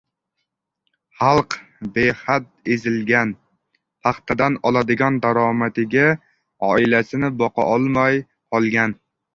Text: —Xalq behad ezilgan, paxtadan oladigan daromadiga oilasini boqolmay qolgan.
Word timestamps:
—Xalq 1.19 1.57
behad 1.97 2.47
ezilgan, 2.77 3.35
paxtadan 4.09 4.59
oladigan 4.71 5.23
daromadiga 5.27 6.11
oilasini 6.73 7.35
boqolmay 7.45 8.23
qolgan. 8.57 9.01